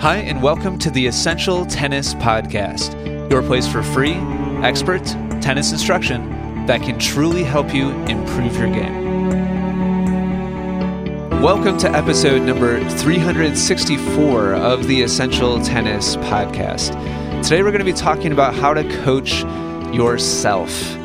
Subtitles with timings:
[0.00, 4.14] Hi, and welcome to the Essential Tennis Podcast, your place for free,
[4.64, 5.04] expert
[5.42, 9.28] tennis instruction that can truly help you improve your game.
[11.42, 16.94] Welcome to episode number 364 of the Essential Tennis Podcast.
[17.42, 19.42] Today, we're going to be talking about how to coach
[19.92, 20.96] yourself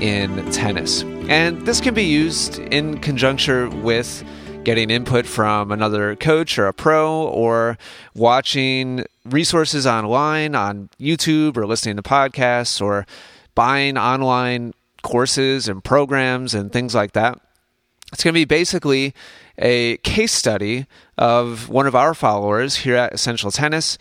[0.00, 1.02] in tennis.
[1.28, 4.24] And this can be used in conjunction with
[4.64, 7.78] getting input from another coach or a pro or
[8.14, 13.06] watching resources online on YouTube or listening to podcasts or
[13.54, 17.40] buying online courses and programs and things like that.
[18.12, 19.14] It's going to be basically
[19.58, 23.98] a case study of one of our followers here at Essential Tennis.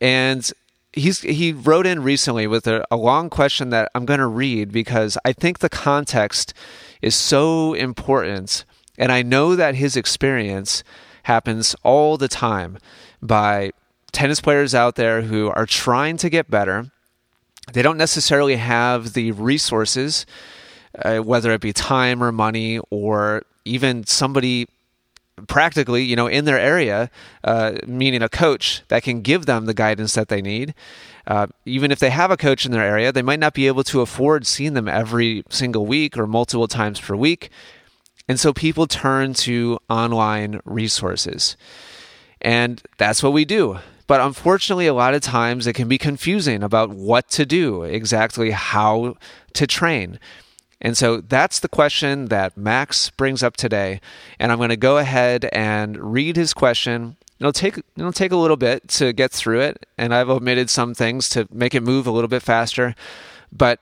[0.00, 0.50] And
[0.92, 4.72] he's he wrote in recently with a, a long question that I'm going to read
[4.72, 6.54] because I think the context
[7.02, 8.64] is so important
[9.00, 10.84] and I know that his experience
[11.22, 12.78] happens all the time
[13.22, 13.72] by
[14.12, 16.90] tennis players out there who are trying to get better.
[17.72, 20.26] They don't necessarily have the resources,
[21.02, 24.68] uh, whether it be time or money or even somebody
[25.46, 27.10] practically, you know, in their area,
[27.42, 30.74] uh, meaning a coach that can give them the guidance that they need.
[31.26, 33.84] Uh, even if they have a coach in their area, they might not be able
[33.84, 37.50] to afford seeing them every single week or multiple times per week.
[38.30, 41.56] And so people turn to online resources.
[42.40, 43.80] And that's what we do.
[44.06, 48.52] But unfortunately, a lot of times it can be confusing about what to do, exactly
[48.52, 49.16] how
[49.54, 50.20] to train.
[50.80, 54.00] And so that's the question that Max brings up today.
[54.38, 57.16] And I'm going to go ahead and read his question.
[57.40, 60.94] It'll take it'll take a little bit to get through it, and I've omitted some
[60.94, 62.94] things to make it move a little bit faster.
[63.50, 63.80] But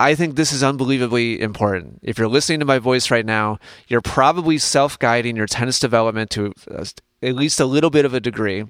[0.00, 2.00] I think this is unbelievably important.
[2.02, 6.30] If you're listening to my voice right now, you're probably self guiding your tennis development
[6.30, 6.86] to uh,
[7.22, 8.64] at least a little bit of a degree.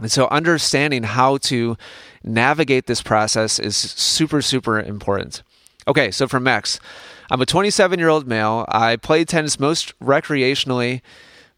[0.00, 1.76] And so, understanding how to
[2.22, 5.42] navigate this process is super, super important.
[5.88, 6.78] Okay, so from Max,
[7.32, 8.64] I'm a 27 year old male.
[8.68, 11.02] I play tennis most recreationally.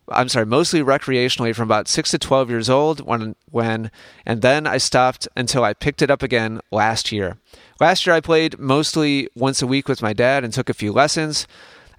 [0.08, 3.90] I'm sorry, mostly recreationally from about six to 12 years old when, when,
[4.24, 7.38] and then I stopped until I picked it up again last year.
[7.80, 10.92] Last year, I played mostly once a week with my dad and took a few
[10.92, 11.46] lessons.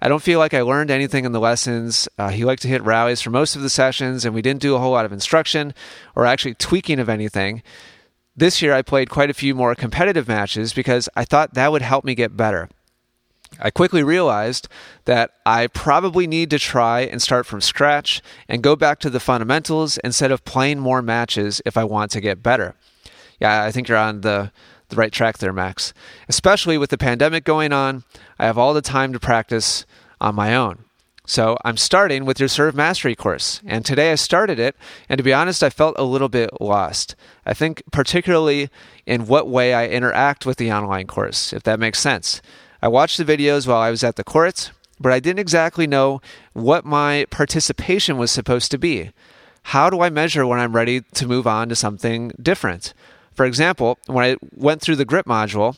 [0.00, 2.08] I don't feel like I learned anything in the lessons.
[2.18, 4.74] Uh, he liked to hit rallies for most of the sessions, and we didn't do
[4.74, 5.74] a whole lot of instruction
[6.14, 7.62] or actually tweaking of anything.
[8.36, 11.82] This year, I played quite a few more competitive matches because I thought that would
[11.82, 12.68] help me get better.
[13.58, 14.68] I quickly realized
[15.04, 19.20] that I probably need to try and start from scratch and go back to the
[19.20, 22.74] fundamentals instead of playing more matches if I want to get better.
[23.40, 24.52] Yeah, I think you're on the
[24.88, 25.92] the right track there, Max.
[26.28, 28.04] Especially with the pandemic going on,
[28.38, 29.84] I have all the time to practice
[30.20, 30.84] on my own.
[31.26, 33.60] So I'm starting with your serve mastery course.
[33.66, 34.74] And today I started it,
[35.10, 37.16] and to be honest, I felt a little bit lost.
[37.44, 38.70] I think particularly
[39.04, 42.40] in what way I interact with the online course, if that makes sense.
[42.80, 46.20] I watched the videos while I was at the courts, but I didn't exactly know
[46.52, 49.10] what my participation was supposed to be.
[49.64, 52.94] How do I measure when I'm ready to move on to something different?
[53.34, 55.76] For example, when I went through the grip module,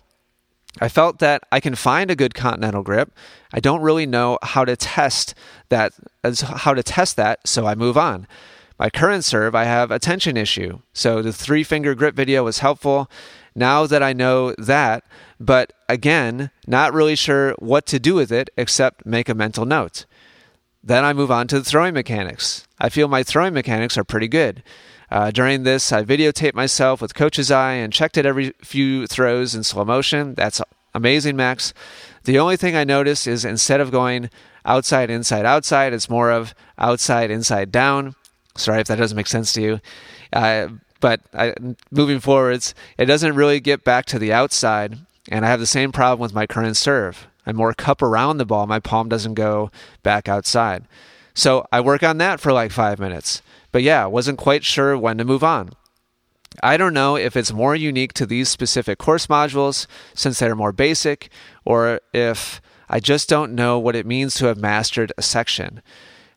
[0.80, 3.12] I felt that I can find a good continental grip.
[3.52, 5.34] I don't really know how to test
[5.68, 8.26] that how to test that, so I move on.
[8.78, 10.80] My current serve, I have a tension issue.
[10.92, 13.10] So the three finger grip video was helpful.
[13.54, 15.04] Now that I know that,
[15.38, 20.06] but again, not really sure what to do with it except make a mental note.
[20.82, 22.66] Then I move on to the throwing mechanics.
[22.78, 24.62] I feel my throwing mechanics are pretty good.
[25.10, 29.54] Uh, during this, I videotaped myself with coach's eye and checked it every few throws
[29.54, 30.34] in slow motion.
[30.34, 30.62] That's
[30.94, 31.74] amazing, Max.
[32.24, 34.30] The only thing I noticed is instead of going
[34.64, 38.14] outside, inside, outside, it's more of outside, inside, down.
[38.56, 39.80] Sorry if that doesn't make sense to you.
[40.32, 40.68] Uh,
[41.00, 41.54] but I,
[41.90, 44.98] moving forwards, it doesn't really get back to the outside.
[45.28, 47.28] And I have the same problem with my current serve.
[47.46, 48.66] I'm more cup around the ball.
[48.66, 49.70] My palm doesn't go
[50.02, 50.84] back outside.
[51.34, 53.42] So I work on that for like five minutes.
[53.72, 55.70] But yeah, wasn't quite sure when to move on.
[56.62, 60.72] I don't know if it's more unique to these specific course modules since they're more
[60.72, 61.30] basic,
[61.64, 65.80] or if I just don't know what it means to have mastered a section.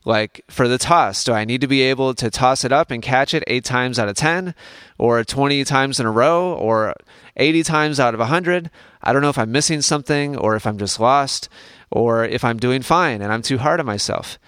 [0.06, 3.02] Like for the toss, do I need to be able to toss it up and
[3.02, 4.54] catch it eight times out of 10,
[4.98, 6.94] or 20 times in a row, or
[7.38, 8.70] 80 times out of 100?
[9.02, 11.48] I don't know if I'm missing something, or if I'm just lost,
[11.90, 14.40] or if I'm doing fine and I'm too hard on myself.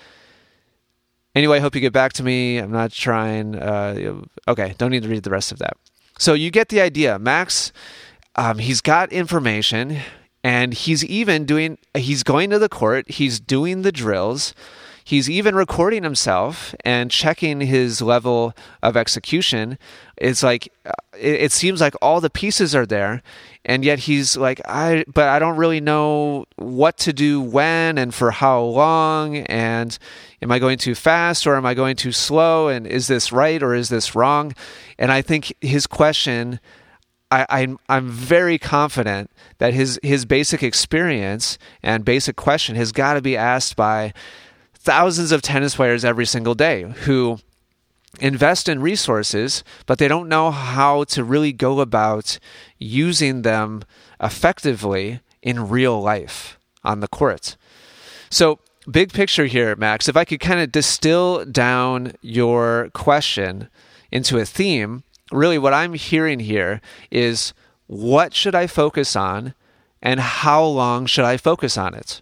[1.36, 2.58] Anyway, I hope you get back to me.
[2.58, 3.56] I'm not trying.
[3.56, 5.78] Uh, okay, don't need to read the rest of that.
[6.18, 7.20] So you get the idea.
[7.20, 7.74] Max,
[8.36, 10.00] um, he's got information,
[10.44, 11.78] and he's even doing.
[11.94, 13.12] He's going to the court.
[13.12, 14.54] He's doing the drills.
[15.06, 18.54] He's even recording himself and checking his level
[18.84, 19.78] of execution.
[20.18, 23.22] It's like uh, it, it seems like all the pieces are there,
[23.66, 28.14] and yet he's like i but i don't really know what to do when and
[28.14, 29.98] for how long and
[30.42, 33.62] am i going too fast or am i going too slow and is this right
[33.64, 34.54] or is this wrong
[34.98, 36.60] and i think his question
[37.32, 43.16] I, I'm I'm very confident that his his basic experience and basic question has got
[43.16, 44.14] to be asked by
[44.86, 47.40] thousands of tennis players every single day who
[48.20, 52.38] invest in resources, but they don't know how to really go about
[52.78, 53.84] using them
[54.22, 57.58] effectively in real life on the court.
[58.30, 58.60] So,
[58.90, 63.70] big picture here, Max, if I could kind of distill down your question
[64.12, 66.80] into a theme, really what I'm hearing here
[67.10, 67.54] is
[67.88, 69.56] what should I focus on
[70.02, 72.22] and how long should I focus on it?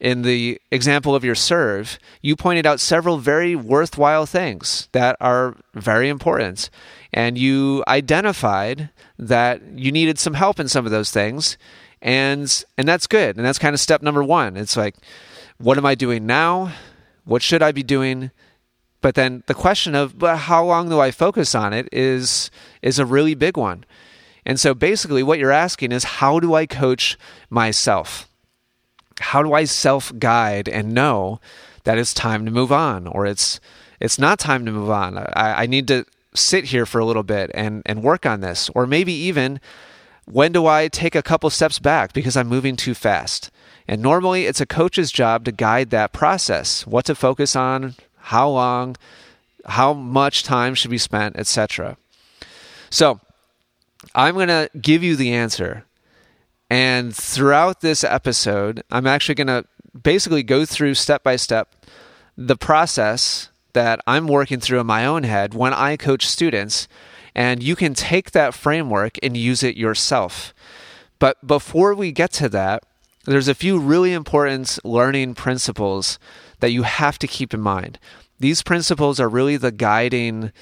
[0.00, 5.56] In the example of your serve, you pointed out several very worthwhile things that are
[5.74, 6.70] very important.
[7.12, 11.58] And you identified that you needed some help in some of those things.
[12.00, 13.36] And and that's good.
[13.36, 14.56] And that's kind of step number 1.
[14.56, 14.94] It's like
[15.58, 16.72] what am I doing now?
[17.24, 18.30] What should I be doing?
[19.00, 22.52] But then the question of but how long do I focus on it is
[22.82, 23.84] is a really big one.
[24.46, 27.18] And so basically what you're asking is how do I coach
[27.50, 28.28] myself?
[29.20, 31.40] How do I self guide and know
[31.84, 33.60] that it's time to move on or it's
[34.00, 35.18] it's not time to move on?
[35.18, 36.04] I, I need to
[36.34, 38.70] sit here for a little bit and, and work on this.
[38.74, 39.60] Or maybe even
[40.24, 43.50] when do I take a couple steps back because I'm moving too fast?
[43.86, 48.50] And normally it's a coach's job to guide that process, what to focus on, how
[48.50, 48.96] long,
[49.64, 51.96] how much time should be spent, etc.
[52.90, 53.20] So,
[54.14, 55.84] I'm going to give you the answer
[56.70, 59.64] and throughout this episode, I'm actually going to
[60.00, 61.74] basically go through step by step
[62.36, 66.88] the process that I'm working through in my own head when I coach students.
[67.34, 70.52] And you can take that framework and use it yourself.
[71.18, 72.84] But before we get to that,
[73.24, 76.18] there's a few really important learning principles
[76.60, 77.98] that you have to keep in mind.
[78.40, 80.52] These principles are really the guiding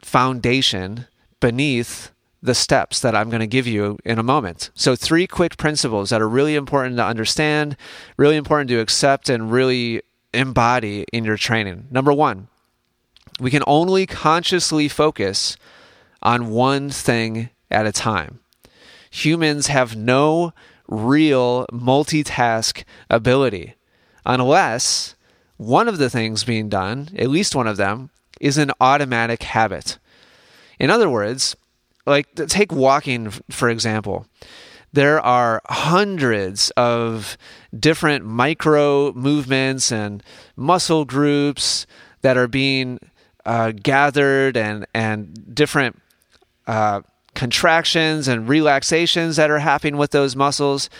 [0.00, 1.06] foundation
[1.40, 2.10] beneath
[2.42, 4.70] the steps that I'm going to give you in a moment.
[4.74, 7.76] So, three quick principles that are really important to understand,
[8.16, 10.02] really important to accept, and really
[10.34, 11.86] embody in your training.
[11.90, 12.48] Number one,
[13.38, 15.56] we can only consciously focus
[16.22, 18.40] on one thing at a time.
[19.10, 20.52] Humans have no
[20.88, 23.74] real multitask ability
[24.24, 25.14] unless
[25.56, 28.10] one of the things being done, at least one of them,
[28.40, 29.98] is an automatic habit.
[30.78, 31.56] In other words,
[32.06, 34.26] like take walking for example.
[34.92, 37.38] There are hundreds of
[37.78, 40.22] different micro movements and
[40.54, 41.86] muscle groups
[42.20, 42.98] that are being
[43.46, 46.00] uh, gathered and and different
[46.66, 47.00] uh,
[47.34, 50.90] contractions and relaxations that are happening with those muscles.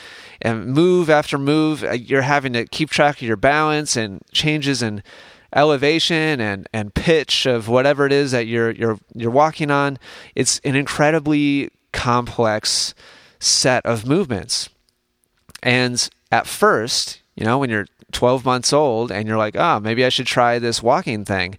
[0.41, 4.83] And move after move uh, you're having to keep track of your balance and changes
[4.83, 5.03] in
[5.55, 9.99] elevation and, and pitch of whatever it is that you're you're you're walking on.
[10.35, 12.95] It's an incredibly complex
[13.39, 14.69] set of movements.
[15.63, 20.05] And at first, you know, when you're 12 months old and you're like, oh, maybe
[20.05, 21.59] I should try this walking thing.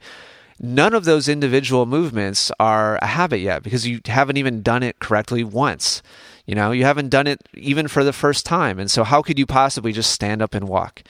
[0.60, 5.00] None of those individual movements are a habit yet because you haven't even done it
[5.00, 6.01] correctly once.
[6.46, 8.79] You know, you haven't done it even for the first time.
[8.79, 11.03] And so, how could you possibly just stand up and walk?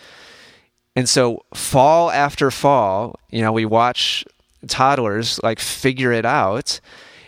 [0.95, 4.25] And so fall after fall, you know, we watch
[4.67, 6.79] toddlers like figure it out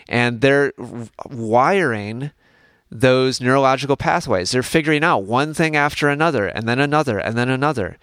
[0.07, 0.72] and they're
[1.25, 2.31] wiring
[2.91, 4.51] those neurological pathways.
[4.51, 7.98] They're figuring out one thing after another and then another and then another.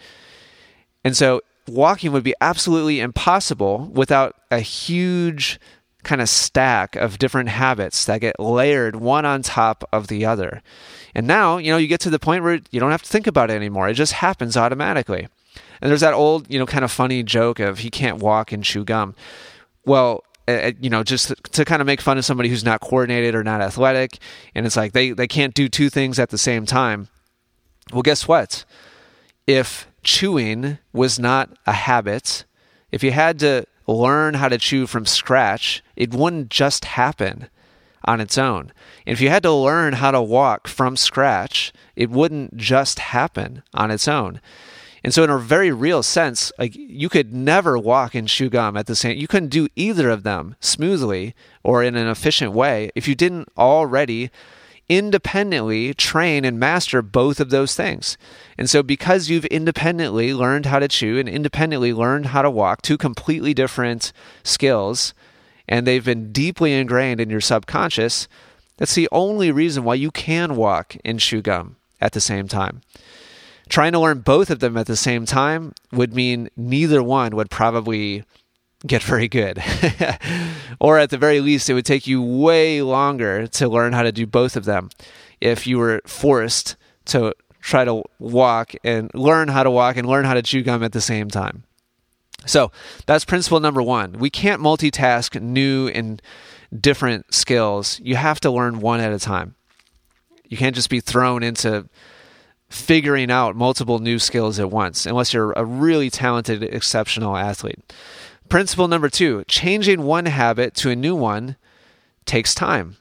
[1.04, 5.61] And so walking would be absolutely impossible without a huge
[6.02, 10.61] kind of stack of different habits that get layered one on top of the other.
[11.14, 13.28] And now, you know, you get to the point where you don't have to think
[13.28, 13.88] about it anymore.
[13.88, 15.28] It just happens automatically.
[15.81, 18.63] And there's that old, you know, kind of funny joke of he can't walk and
[18.63, 19.15] chew gum.
[19.85, 23.35] Well, uh, you know, just to, kind of make fun of somebody who's not coordinated
[23.35, 24.19] or not athletic,
[24.55, 27.09] and it's like they they can't do two things at the same time.
[27.93, 28.65] Well, guess what?
[29.47, 32.45] If chewing was not a habit,
[32.91, 37.49] if you had to learn how to chew from scratch, it wouldn't just happen
[38.05, 38.73] on its own.
[39.07, 43.63] And if you had to learn how to walk from scratch, it wouldn't just happen
[43.75, 44.41] on its own.
[45.05, 48.77] And so, in a very real sense, like you could never walk and chew gum
[48.77, 49.13] at the same.
[49.13, 53.15] Time, you couldn't do either of them smoothly or in an efficient way if you
[53.15, 54.31] didn't already
[54.89, 58.19] independently train and master both of those things.
[58.59, 62.83] And so, because you've independently learned how to chew and independently learned how to walk,
[62.83, 64.13] two completely different
[64.45, 65.15] skills,
[65.69, 68.29] and they've been deeply ingrained in your subconscious,
[68.77, 72.83] that's the only reason why you can walk and chew gum at the same time.
[73.73, 77.49] Trying to learn both of them at the same time would mean neither one would
[77.49, 78.23] probably
[78.87, 79.64] get very good.
[80.79, 84.12] or at the very least, it would take you way longer to learn how to
[84.12, 84.91] do both of them
[85.41, 86.76] if you were forced
[87.07, 90.83] to try to walk and learn how to walk and learn how to chew gum
[90.83, 91.64] at the same time.
[92.45, 92.73] So
[93.07, 94.19] that's principle number one.
[94.19, 96.21] We can't multitask new and
[96.79, 98.00] different skills.
[98.05, 99.55] You have to learn one at a time.
[100.47, 101.88] You can't just be thrown into
[102.73, 107.93] figuring out multiple new skills at once unless you're a really talented, exceptional athlete.
[108.49, 111.57] Principle number two changing one habit to a new one
[112.25, 112.97] takes time.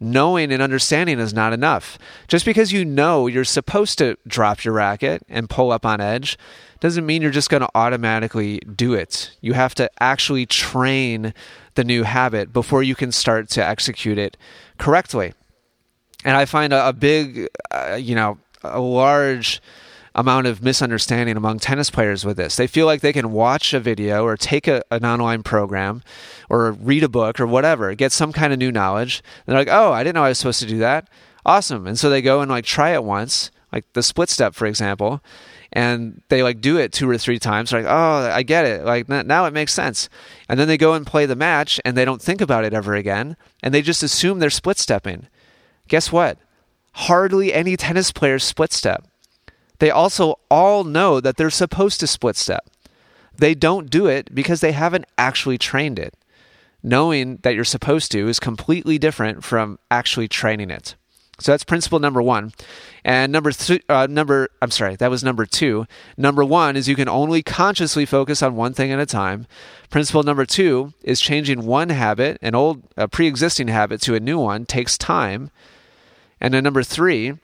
[0.00, 1.98] Knowing and understanding is not enough.
[2.26, 6.36] Just because you know you're supposed to drop your racket and pull up on edge
[6.80, 9.36] doesn't mean you're just going to automatically do it.
[9.40, 11.32] You have to actually train
[11.74, 14.36] the new habit before you can start to execute it
[14.78, 15.32] correctly.
[16.24, 19.60] And I find a, a big, uh, you know, a large
[20.14, 22.56] amount of misunderstanding among tennis players with this.
[22.56, 26.02] They feel like they can watch a video or take a, an online program
[26.48, 29.22] or read a book or whatever, get some kind of new knowledge.
[29.46, 31.08] they're like, oh, I didn't know I was supposed to do that.
[31.44, 31.86] Awesome.
[31.86, 35.20] And so they go and like try it once, like the split step, for example,
[35.72, 37.70] and they like do it two or three times.
[37.70, 38.84] They're like, oh, I get it.
[38.84, 40.08] Like now it makes sense.
[40.48, 42.94] And then they go and play the match and they don't think about it ever
[42.94, 43.36] again.
[43.64, 45.26] And they just assume they're split stepping.
[45.88, 46.38] Guess what?
[46.94, 49.06] Hardly any tennis players split step
[49.78, 52.70] they also all know that they're supposed to split step.
[53.36, 56.14] They don't do it because they haven't actually trained it.
[56.82, 60.94] Knowing that you're supposed to is completely different from actually training it.
[61.40, 62.52] So that's principle number one.
[63.04, 65.86] And number three, uh, number, I'm sorry, that was number two.
[66.16, 69.46] Number one is you can only consciously focus on one thing at a time.
[69.90, 74.20] Principle number two is changing one habit, an old, a pre existing habit, to a
[74.20, 75.50] new one takes time.
[76.44, 77.38] And then number three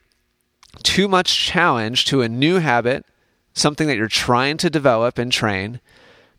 [0.82, 3.06] too much challenge to a new habit,
[3.54, 5.80] something that you're trying to develop and train,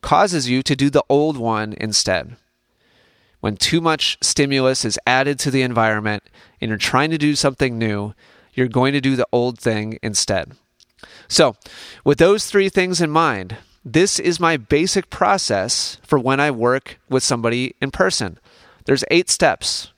[0.01, 2.35] causes you to do the old one instead.
[3.39, 6.21] When too much stimulus is added to the environment
[6.61, 8.13] and you're trying to do something new,
[8.53, 10.51] you're going to do the old thing instead.
[11.27, 11.55] So,
[12.05, 16.99] with those three things in mind, this is my basic process for when I work
[17.09, 18.37] with somebody in person.
[18.85, 19.90] There's eight steps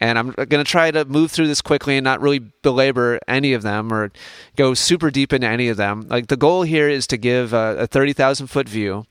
[0.00, 3.52] and I'm going to try to move through this quickly and not really belabor any
[3.52, 4.10] of them or
[4.56, 6.06] go super deep into any of them.
[6.08, 9.04] Like the goal here is to give a, a 30,000 foot view,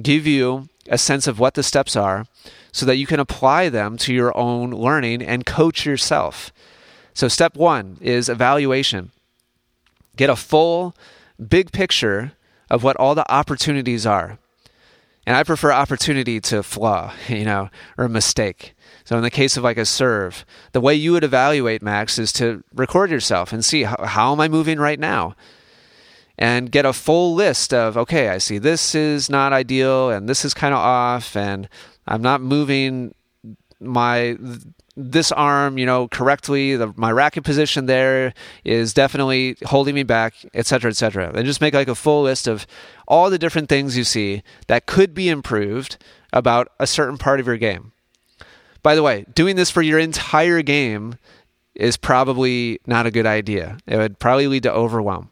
[0.00, 2.26] give you a sense of what the steps are
[2.70, 6.52] so that you can apply them to your own learning and coach yourself.
[7.12, 9.12] So, step one is evaluation.
[10.16, 10.96] Get a full,
[11.48, 12.32] big picture
[12.68, 14.38] of what all the opportunities are.
[15.26, 18.74] And I prefer opportunity to flaw, you know, or mistake.
[19.04, 22.32] So in the case of like a serve, the way you would evaluate Max is
[22.34, 25.36] to record yourself and see how, how am I moving right now?
[26.38, 30.44] And get a full list of, okay, I see this is not ideal and this
[30.44, 31.68] is kind of off and
[32.06, 33.14] I'm not moving
[33.78, 34.36] my
[34.96, 36.76] this arm, you know, correctly.
[36.76, 38.32] The, my racket position there
[38.64, 41.32] is definitely holding me back, etc., etc.
[41.34, 42.66] And just make like a full list of
[43.08, 45.96] all the different things you see that could be improved
[46.32, 47.92] about a certain part of your game.
[48.84, 51.16] By the way, doing this for your entire game
[51.74, 53.78] is probably not a good idea.
[53.86, 55.30] It would probably lead to overwhelm.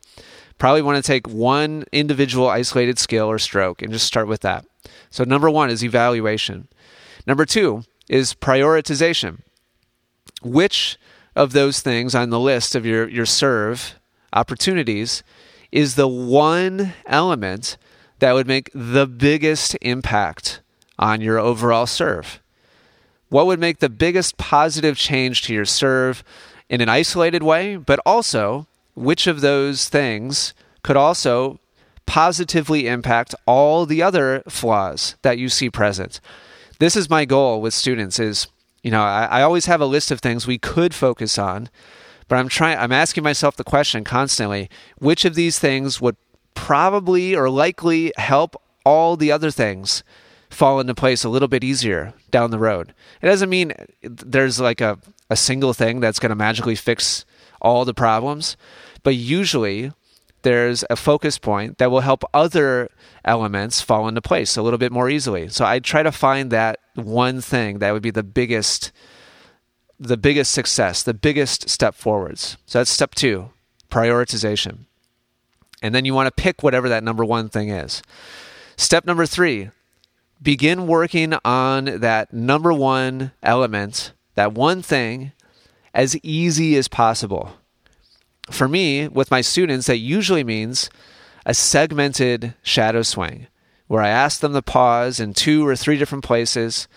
[0.57, 4.65] Probably want to take one individual isolated skill or stroke and just start with that.
[5.11, 6.69] So, number one is evaluation.
[7.27, 9.43] Number two is prioritization.
[10.41, 10.99] Which
[11.37, 14.01] of those things on the list of your, your serve
[14.33, 15.23] opportunities
[15.71, 17.77] is the one element
[18.21, 20.63] that would make the biggest impact
[20.99, 22.42] on your overall serve?
[23.33, 26.23] What would make the biggest positive change to your serve
[26.69, 31.59] in an isolated way, but also which of those things could also
[32.05, 36.21] positively impact all the other flaws that you see present?
[36.79, 38.49] This is my goal with students is,
[38.83, 41.71] you know, I, I always have a list of things we could focus on,
[42.29, 46.17] but I'm trying I'm asking myself the question constantly, which of these things would
[46.53, 50.05] probably or likely help all the other things
[50.53, 52.95] fall into place a little bit easier down the road.
[53.21, 54.99] It doesn't mean there's like a,
[55.31, 57.25] a single thing that's going to magically fix
[57.61, 58.57] all the problems,
[59.03, 59.93] but usually
[60.43, 62.91] there's a focus point that will help other
[63.25, 65.49] elements fall into place a little bit more easily.
[65.49, 68.93] So I try to find that one thing that would be the biggest
[69.99, 72.57] the biggest success, the biggest step forwards.
[72.67, 73.51] So that's step two
[73.89, 74.87] prioritization.
[75.81, 78.03] And then you want to pick whatever that number one thing is.
[78.77, 79.71] Step number three
[80.43, 85.33] begin working on that number one element, that one thing,
[85.95, 87.53] as easy as possible.
[88.51, 90.91] For me, with my students, that usually means
[91.47, 93.47] a segmented shadow swing
[93.87, 96.89] where I ask them to pause in two or three different places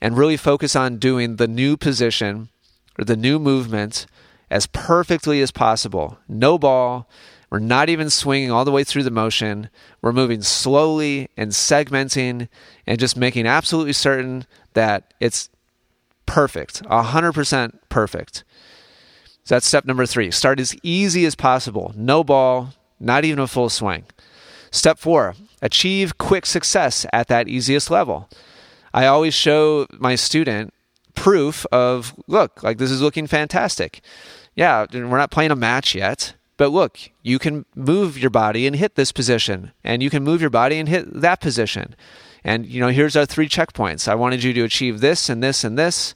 [0.00, 2.48] and really focus on doing the new position
[2.98, 4.06] or the new movement
[4.50, 6.18] as perfectly as possible.
[6.28, 7.08] No ball.
[7.50, 9.70] We're not even swinging all the way through the motion.
[10.02, 12.48] We're moving slowly and segmenting
[12.86, 15.48] and just making absolutely certain that it's
[16.26, 18.44] perfect, 100% perfect.
[19.44, 20.32] So that's step number three.
[20.32, 21.92] Start as easy as possible.
[21.96, 24.04] No ball, not even a full swing.
[24.72, 28.28] Step four, achieve quick success at that easiest level.
[28.92, 30.74] I always show my student
[31.14, 34.00] proof of look, like this is looking fantastic.
[34.54, 38.76] Yeah, we're not playing a match yet, but look, you can move your body and
[38.76, 41.94] hit this position, and you can move your body and hit that position.
[42.44, 44.08] And you know, here's our three checkpoints.
[44.08, 46.14] I wanted you to achieve this and this and this,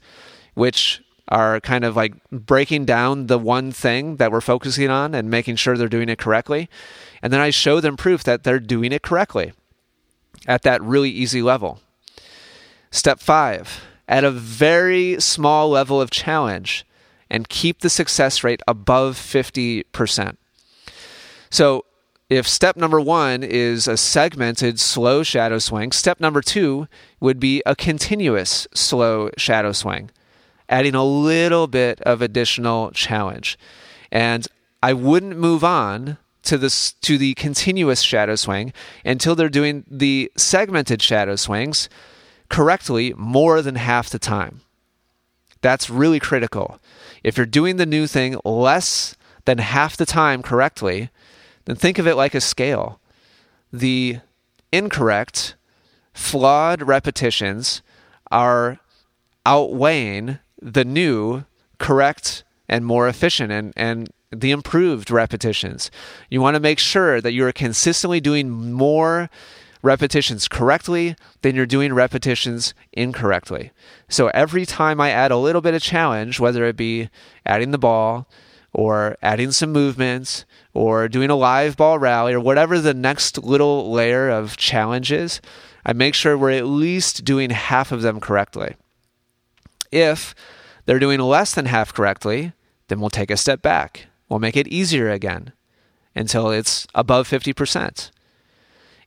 [0.53, 5.29] which are kind of like breaking down the one thing that we're focusing on and
[5.29, 6.69] making sure they're doing it correctly.
[7.21, 9.53] And then I show them proof that they're doing it correctly
[10.47, 11.79] at that really easy level.
[12.89, 16.85] Step five, at a very small level of challenge
[17.31, 20.35] and keep the success rate above 50%.
[21.49, 21.85] So,
[22.29, 26.87] if step number one is a segmented slow shadow swing, step number two
[27.19, 30.11] would be a continuous slow shadow swing,
[30.69, 33.57] adding a little bit of additional challenge.
[34.13, 34.47] And
[34.81, 38.71] I wouldn't move on to this to the continuous shadow swing
[39.03, 41.89] until they're doing the segmented shadow swings
[42.49, 44.61] correctly more than half the time.
[45.61, 46.79] That's really critical.
[47.23, 51.09] If you're doing the new thing less than half the time correctly,
[51.65, 52.99] then think of it like a scale.
[53.71, 54.19] The
[54.71, 55.55] incorrect,
[56.13, 57.81] flawed repetitions
[58.31, 58.79] are
[59.45, 61.45] outweighing the new,
[61.77, 65.91] correct, and more efficient and, and the improved repetitions.
[66.29, 69.29] You want to make sure that you're consistently doing more
[69.81, 73.71] repetitions correctly than you're doing repetitions incorrectly.
[74.09, 77.09] So every time I add a little bit of challenge, whether it be
[77.45, 78.27] adding the ball
[78.73, 83.91] or adding some movements or doing a live ball rally or whatever the next little
[83.91, 85.41] layer of challenge is,
[85.85, 88.75] I make sure we're at least doing half of them correctly.
[89.91, 90.35] If
[90.85, 92.53] they're doing less than half correctly,
[92.87, 94.07] then we'll take a step back.
[94.29, 95.53] We'll make it easier again
[96.15, 98.11] until it's above 50%.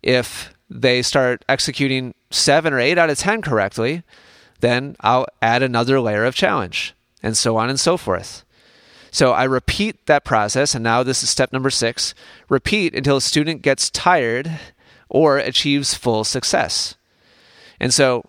[0.03, 4.03] If they start executing seven or eight out of 10 correctly,
[4.61, 8.45] then I'll add another layer of challenge, and so on and so forth.
[9.13, 12.15] So I repeat that process, and now this is step number six
[12.49, 14.51] repeat until a student gets tired
[15.09, 16.97] or achieves full success.
[17.79, 18.25] And so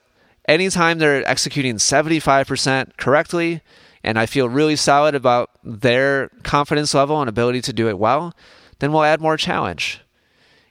[0.48, 3.62] anytime they're executing 75% correctly,
[4.04, 8.36] and I feel really solid about their confidence level and ability to do it well,
[8.78, 10.05] then we'll add more challenge.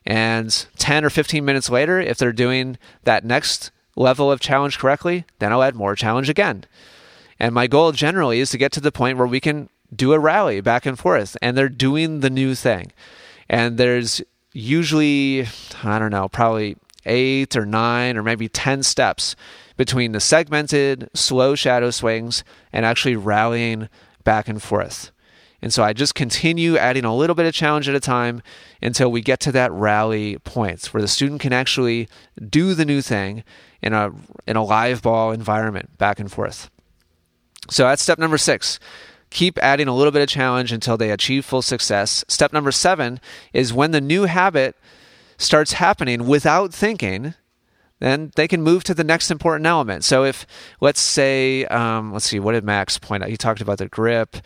[0.07, 5.25] And 10 or 15 minutes later, if they're doing that next level of challenge correctly,
[5.39, 6.65] then I'll add more challenge again.
[7.39, 10.19] And my goal generally is to get to the point where we can do a
[10.19, 12.93] rally back and forth and they're doing the new thing.
[13.49, 15.47] And there's usually,
[15.83, 19.37] I don't know, probably eight or nine or maybe 10 steps
[19.77, 23.89] between the segmented, slow shadow swings and actually rallying
[24.23, 25.11] back and forth.
[25.65, 28.43] And so I just continue adding a little bit of challenge at a time
[28.83, 32.07] until we get to that rally point where the student can actually
[32.51, 33.45] do the new thing
[33.81, 34.11] in a
[34.47, 36.69] in a live ball environment back and forth.
[37.71, 38.79] So that's step number 6.
[39.31, 42.27] Keep adding a little bit of challenge until they achieve full success.
[42.29, 43.19] Step number 7
[43.55, 44.77] is when the new habit
[45.39, 47.33] starts happening without thinking,
[48.01, 50.05] then they can move to the next important element.
[50.05, 50.47] So if
[50.81, 53.29] let's say, um, let's see, what did Max point out?
[53.29, 54.37] He talked about the grip.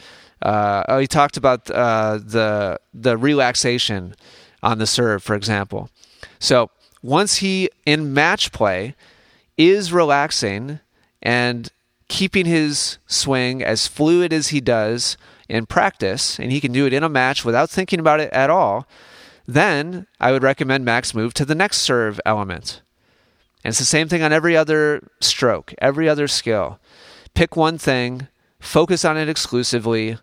[0.40, 4.14] Uh, oh, he talked about uh, the the relaxation
[4.62, 5.90] on the serve, for example.
[6.38, 6.70] So
[7.02, 8.94] once he in match play
[9.56, 10.80] is relaxing
[11.22, 11.70] and
[12.08, 15.16] keeping his swing as fluid as he does
[15.48, 18.50] in practice, and he can do it in a match without thinking about it at
[18.50, 18.86] all,
[19.46, 22.82] then I would recommend Max move to the next serve element.
[23.64, 26.78] And it's the same thing on every other stroke, every other skill.
[27.34, 28.28] Pick one thing,
[28.60, 30.18] focus on it exclusively,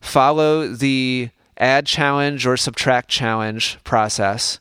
[0.00, 4.58] follow the add challenge or subtract challenge process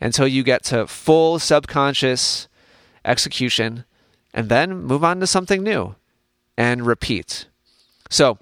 [0.00, 2.48] until you get to full subconscious
[3.04, 3.84] execution
[4.32, 5.94] and then move on to something new
[6.56, 7.46] and repeat.
[8.10, 8.38] So,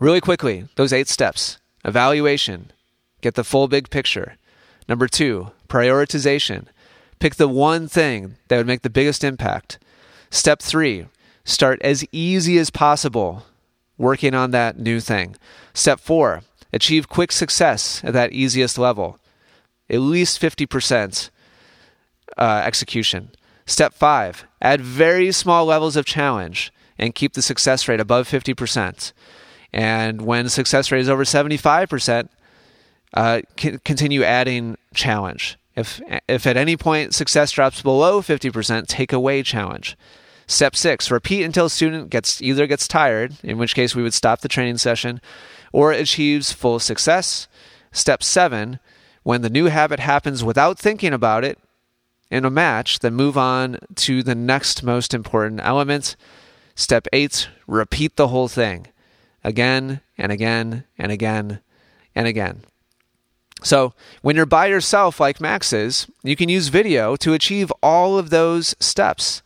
[0.00, 2.72] really quickly, those eight steps evaluation,
[3.20, 4.36] get the full big picture.
[4.88, 6.66] Number two, prioritization.
[7.18, 9.78] Pick the one thing that would make the biggest impact.
[10.30, 11.06] Step three,
[11.44, 13.44] start as easy as possible
[13.98, 15.36] working on that new thing.
[15.72, 19.18] Step four, achieve quick success at that easiest level,
[19.88, 21.30] at least 50%
[22.36, 23.30] uh, execution.
[23.64, 29.12] Step five, add very small levels of challenge and keep the success rate above 50%.
[29.72, 32.28] And when success rate is over 75%,
[33.14, 35.58] uh, continue adding challenge.
[35.76, 39.96] If, if at any point success drops below 50%, take away challenge.
[40.46, 44.40] Step six, repeat until student gets either gets tired, in which case we would stop
[44.40, 45.20] the training session,
[45.72, 47.48] or achieves full success.
[47.90, 48.78] Step seven,
[49.24, 51.58] when the new habit happens without thinking about it
[52.30, 56.14] in a match, then move on to the next most important element.
[56.76, 58.86] Step eight, repeat the whole thing
[59.42, 61.60] again and again and again
[62.14, 62.62] and again.
[63.62, 68.18] So, when you're by yourself, like Max is, you can use video to achieve all
[68.18, 69.42] of those steps.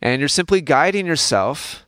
[0.00, 1.86] And you're simply guiding yourself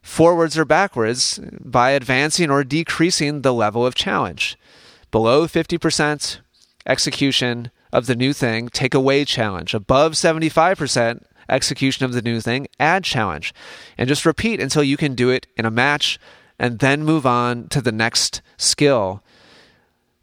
[0.00, 4.56] forwards or backwards by advancing or decreasing the level of challenge.
[5.10, 6.38] Below 50%
[6.86, 9.74] execution of the new thing, take away challenge.
[9.74, 13.52] Above 75% execution of the new thing, add challenge.
[13.98, 16.18] And just repeat until you can do it in a match
[16.58, 19.22] and then move on to the next skill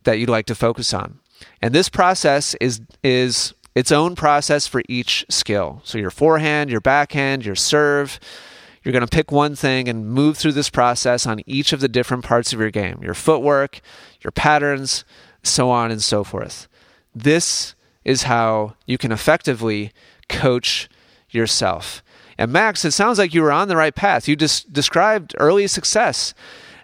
[0.03, 1.19] that you'd like to focus on.
[1.61, 5.81] And this process is is its own process for each skill.
[5.83, 8.19] So your forehand, your backhand, your serve,
[8.83, 11.87] you're going to pick one thing and move through this process on each of the
[11.87, 12.99] different parts of your game.
[13.01, 13.81] Your footwork,
[14.21, 15.05] your patterns,
[15.41, 16.67] so on and so forth.
[17.15, 19.91] This is how you can effectively
[20.29, 20.89] coach
[21.29, 22.03] yourself.
[22.37, 24.27] And Max, it sounds like you were on the right path.
[24.27, 26.33] You just described early success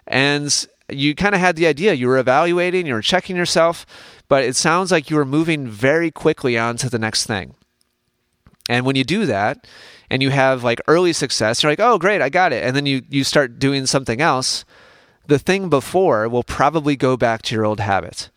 [0.06, 1.94] and you kind of had the idea.
[1.94, 3.86] You were evaluating, you were checking yourself,
[4.28, 7.54] but it sounds like you were moving very quickly on to the next thing.
[8.68, 9.66] And when you do that
[10.08, 12.64] and you have like early success, you're like, oh, great, I got it.
[12.64, 14.64] And then you, you start doing something else,
[15.26, 18.30] the thing before will probably go back to your old habit.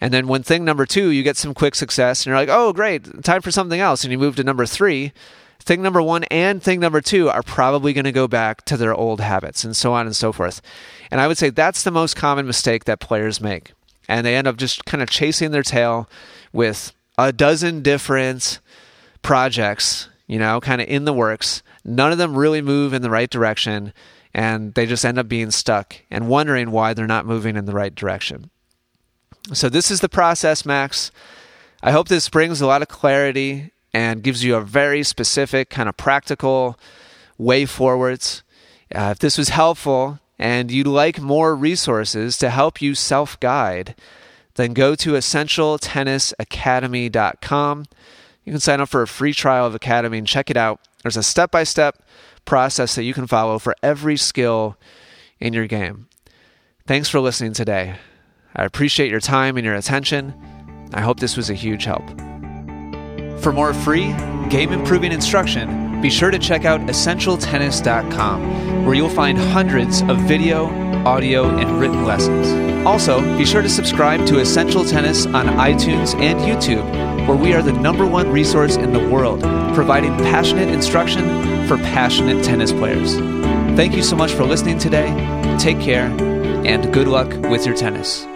[0.00, 2.72] And then when thing number two, you get some quick success and you're like, oh,
[2.72, 4.04] great, time for something else.
[4.04, 5.12] And you move to number three,
[5.60, 8.94] thing number one and thing number two are probably going to go back to their
[8.94, 10.62] old habits and so on and so forth.
[11.10, 13.72] And I would say that's the most common mistake that players make.
[14.08, 16.08] And they end up just kind of chasing their tail
[16.52, 18.60] with a dozen different
[19.22, 21.62] projects, you know, kind of in the works.
[21.84, 23.92] None of them really move in the right direction.
[24.32, 27.72] And they just end up being stuck and wondering why they're not moving in the
[27.72, 28.50] right direction.
[29.52, 31.10] So, this is the process, Max.
[31.82, 35.88] I hope this brings a lot of clarity and gives you a very specific, kind
[35.88, 36.78] of practical
[37.36, 38.44] way forwards.
[38.94, 43.96] Uh, if this was helpful and you'd like more resources to help you self guide,
[44.54, 47.84] then go to essentialtennisacademy.com.
[48.44, 50.80] You can sign up for a free trial of Academy and check it out.
[51.02, 52.02] There's a step by step
[52.44, 54.76] process that you can follow for every skill
[55.38, 56.08] in your game.
[56.86, 57.96] Thanks for listening today.
[58.56, 60.34] I appreciate your time and your attention.
[60.94, 62.27] I hope this was a huge help.
[63.40, 64.12] For more free,
[64.48, 70.66] game improving instruction, be sure to check out EssentialTennis.com, where you'll find hundreds of video,
[71.04, 72.86] audio, and written lessons.
[72.86, 76.84] Also, be sure to subscribe to Essential Tennis on iTunes and YouTube,
[77.28, 79.40] where we are the number one resource in the world,
[79.74, 81.24] providing passionate instruction
[81.66, 83.16] for passionate tennis players.
[83.76, 85.08] Thank you so much for listening today.
[85.58, 86.06] Take care,
[86.66, 88.26] and good luck with your tennis.